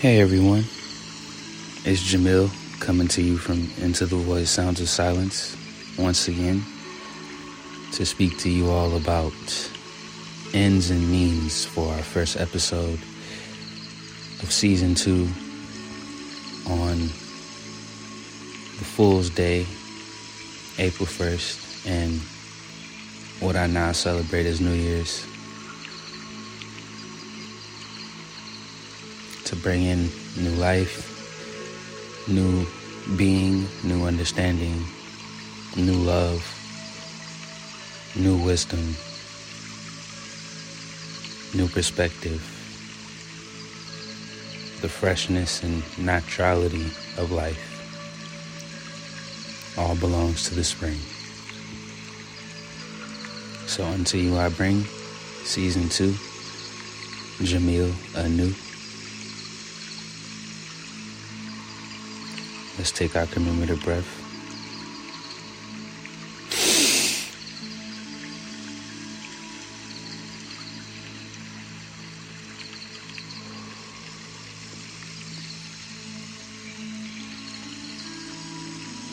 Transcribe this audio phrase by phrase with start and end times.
[0.00, 0.60] Hey everyone,
[1.84, 2.48] it's Jamil
[2.80, 5.54] coming to you from Into the Void Sounds of Silence
[5.98, 6.64] once again
[7.92, 9.34] to speak to you all about
[10.54, 12.98] ends and means for our first episode
[14.42, 15.28] of season two
[16.66, 16.96] on
[18.78, 19.66] the Fool's Day,
[20.78, 22.18] April 1st, and
[23.46, 25.26] what I now celebrate as New Year's.
[29.50, 31.10] To bring in new life,
[32.28, 32.64] new
[33.16, 34.84] being, new understanding,
[35.76, 36.46] new love,
[38.14, 38.94] new wisdom,
[41.52, 42.40] new perspective,
[44.82, 46.86] the freshness and naturality
[47.18, 47.58] of life
[49.76, 50.98] all belongs to the spring.
[53.66, 54.84] So unto you I bring
[55.42, 56.12] season two,
[57.42, 58.54] Jamil Anu.
[62.80, 64.08] Let's take our commemorative breath.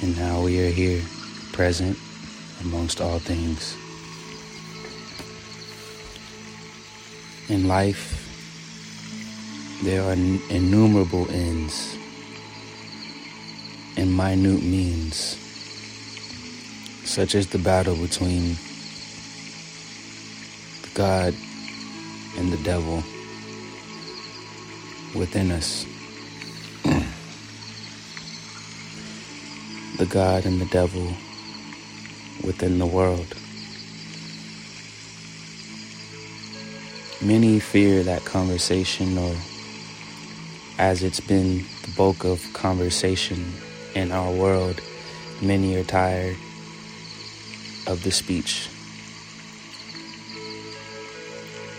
[0.00, 1.02] And now we are here,
[1.52, 1.98] present
[2.60, 3.76] amongst all things.
[7.48, 8.14] In life,
[9.82, 11.95] there are innumerable ends
[13.96, 15.16] and minute means,
[17.04, 18.56] such as the battle between
[20.94, 21.34] God
[22.36, 23.02] and the devil
[25.14, 25.86] within us.
[29.98, 31.06] the God and the devil
[32.44, 33.34] within the world.
[37.22, 39.34] Many fear that conversation, or
[40.78, 43.42] as it's been the bulk of conversation
[43.96, 44.78] in our world,
[45.40, 46.36] many are tired
[47.86, 48.68] of the speech,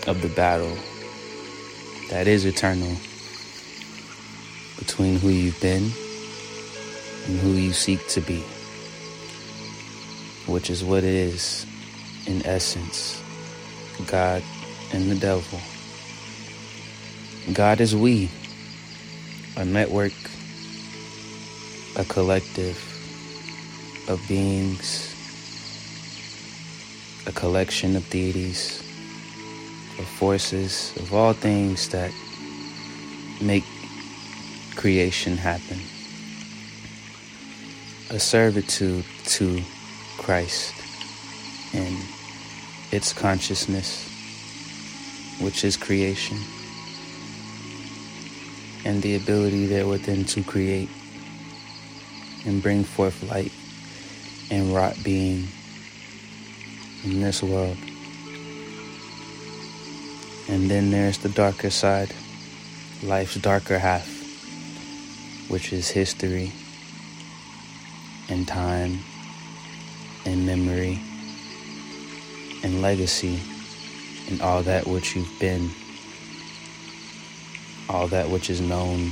[0.08, 0.76] of the battle
[2.10, 2.92] that is eternal
[4.80, 5.92] between who you've been
[7.28, 8.40] and who you seek to be,
[10.52, 11.68] which is what it is
[12.26, 13.22] in essence
[14.08, 14.42] God
[14.92, 15.60] and the devil.
[17.54, 18.32] God is we,
[19.56, 20.14] a network,
[21.98, 22.78] a collective
[24.08, 25.16] of beings,
[27.26, 28.82] a collection of deities,
[29.98, 32.12] of forces, of all things that
[33.42, 33.64] make
[34.76, 35.80] creation happen.
[38.12, 39.60] A servitude to
[40.20, 40.76] Christ
[41.74, 41.98] and
[42.92, 44.08] its consciousness,
[45.42, 46.38] which is creation,
[48.86, 50.90] and the ability there within to create
[52.48, 53.52] and bring forth light
[54.50, 55.48] and wrought being
[57.04, 57.78] in this world.
[60.48, 62.14] And then there's the darker side,
[63.04, 64.08] life's darker half,
[65.50, 66.54] which is history
[68.30, 69.00] and time
[70.26, 71.02] and memory
[72.64, 73.42] and legacy
[74.30, 75.70] and all that which you've been,
[77.90, 79.12] all that which is known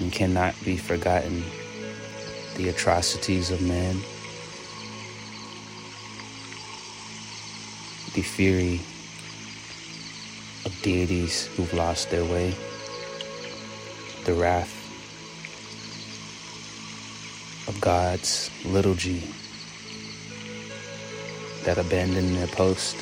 [0.00, 1.44] and cannot be forgotten,
[2.56, 3.94] the atrocities of man,
[8.14, 8.80] the fury
[10.64, 12.54] of deities who've lost their way,
[14.24, 14.76] the wrath
[17.68, 19.22] of God's little g
[21.64, 22.96] that abandoned their post.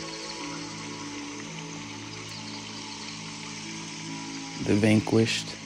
[4.66, 5.56] The vanquished,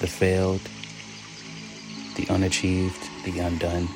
[0.00, 0.60] the failed,
[2.16, 3.88] the unachieved, the undone.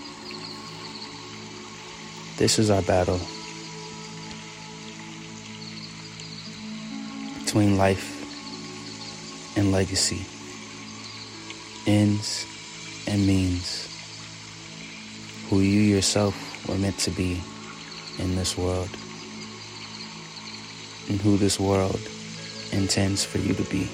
[2.39, 3.21] This is our battle
[7.45, 8.17] between life
[9.57, 10.25] and legacy,
[11.87, 12.47] ends
[13.07, 13.89] and means
[15.51, 16.35] who you yourself
[16.69, 17.43] were meant to be
[18.19, 18.91] in this world
[21.09, 22.01] and who this world
[22.73, 23.89] intends for you to be.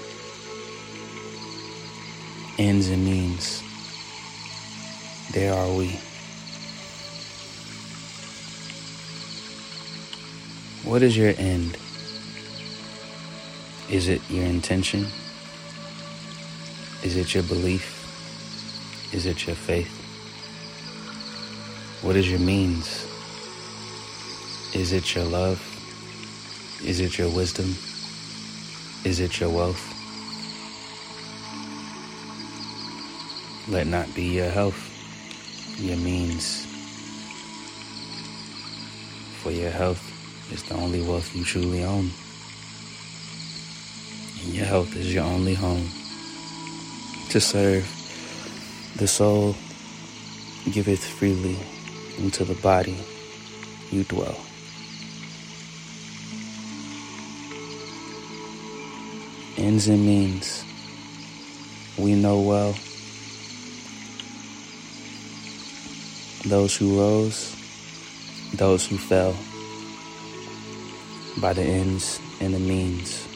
[2.59, 3.63] Ends and means.
[5.33, 5.89] There are we.
[10.89, 11.77] What is your end?
[13.91, 15.07] Is it your intention?
[17.03, 17.93] Is it your belief?
[19.13, 19.93] Is it your faith?
[22.03, 23.05] What is your means?
[24.75, 25.61] Is it your love?
[26.83, 27.67] Is it your wisdom?
[29.05, 29.96] Is it your wealth?
[33.69, 34.79] Let not be your health,
[35.81, 36.65] your means.
[39.43, 40.01] For your health
[40.53, 42.13] is the only wealth you truly own.
[44.45, 45.91] And your health is your only home.
[47.31, 47.85] To serve,
[48.99, 49.57] the soul
[50.71, 51.57] giveth freely
[52.19, 52.97] into the body
[53.91, 54.39] you dwell.
[59.57, 60.65] Ends and means,
[61.99, 62.77] we know well.
[66.47, 67.57] Those who rose,
[68.55, 69.35] those who fell,
[71.41, 73.27] by the ends and the means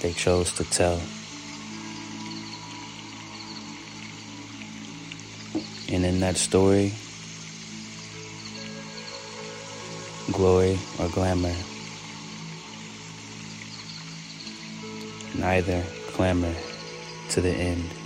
[0.00, 0.98] they chose to tell.
[5.92, 6.94] And in that story,
[10.32, 11.54] glory or glamour,
[15.36, 16.54] neither clamor
[17.30, 17.97] to the end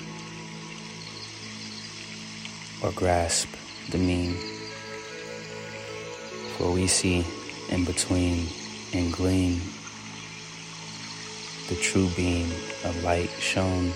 [2.83, 3.49] or grasp
[3.91, 4.35] the mean.
[6.57, 7.25] For we see
[7.71, 8.47] in between
[8.93, 9.61] and gleam
[11.69, 12.51] the true beam
[12.85, 13.93] of light shone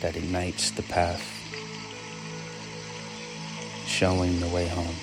[0.00, 1.22] that ignites the path,
[3.86, 4.96] showing the way home.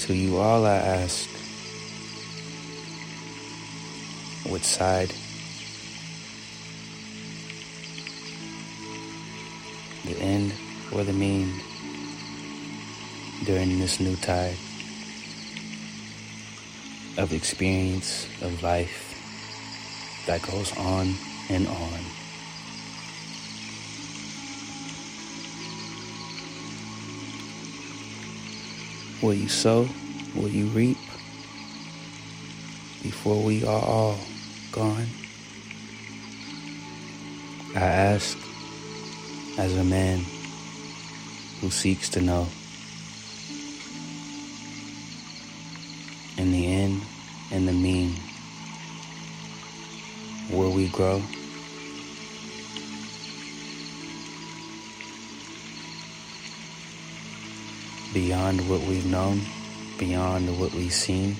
[0.00, 1.28] To you all I ask,
[4.50, 5.14] which side
[10.12, 10.52] the end
[10.92, 11.60] or the mean
[13.44, 14.56] during this new tide
[17.16, 19.06] of experience of life
[20.26, 21.14] that goes on
[21.48, 22.00] and on.
[29.22, 29.88] Will you sow?
[30.34, 30.98] Will you reap?
[33.02, 34.18] Before we are all
[34.72, 35.06] gone?
[37.74, 38.49] I ask
[39.60, 40.20] as a man
[41.60, 42.48] who seeks to know.
[46.38, 47.02] In the end
[47.50, 48.14] and the mean,
[50.50, 51.22] will we grow?
[58.14, 59.42] Beyond what we've known,
[59.98, 61.36] beyond what we've seen,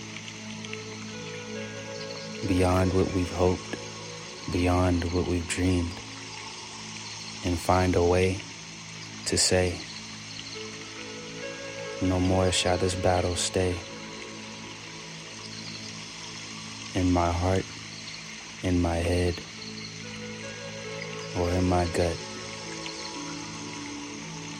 [2.46, 3.76] beyond what we've hoped,
[4.52, 5.90] beyond what we've dreamed,
[7.44, 8.38] and find a way
[9.26, 9.78] to say,
[12.02, 13.74] No more shall this battle stay.
[16.94, 17.64] In my heart,
[18.62, 19.34] in my head,
[21.38, 22.16] or in my gut,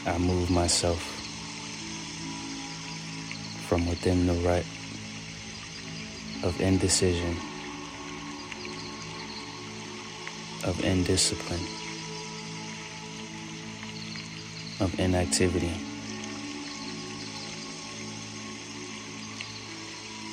[0.05, 0.99] I move myself
[3.67, 4.65] from within the rut
[6.43, 7.37] of indecision,
[10.65, 11.80] of indiscipline,
[14.81, 15.71] of inactivity,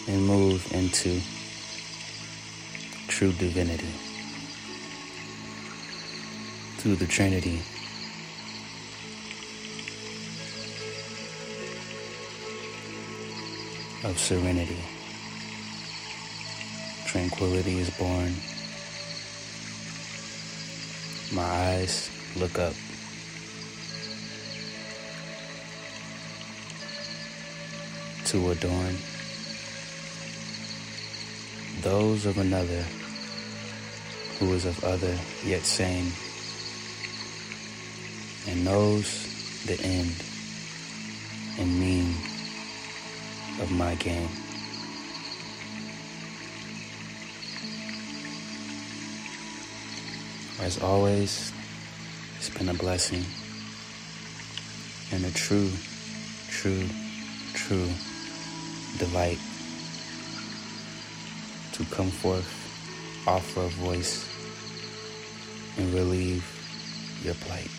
[0.08, 1.20] and move into
[3.08, 3.92] true divinity
[6.78, 7.60] through the Trinity.
[14.04, 14.78] Of serenity,
[17.06, 18.32] tranquility is born.
[21.34, 22.72] My eyes look up.
[28.32, 28.94] To adorn
[31.80, 32.84] those of another
[34.38, 36.12] who is of other yet same,
[38.46, 40.14] and knows the end
[41.58, 42.10] and mean
[43.62, 44.28] of my game.
[50.60, 51.50] As always,
[52.36, 53.24] it's been a blessing
[55.12, 55.70] and a true,
[56.50, 56.84] true,
[57.54, 57.88] true
[58.98, 59.38] delight
[61.72, 62.48] to come forth,
[63.26, 64.28] offer a voice,
[65.76, 66.44] and relieve
[67.24, 67.70] your plight.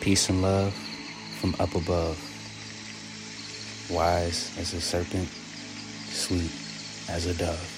[0.00, 0.72] Peace and love
[1.40, 2.16] from up above,
[3.90, 5.28] wise as a serpent,
[6.08, 6.52] sweet
[7.10, 7.75] as a dove.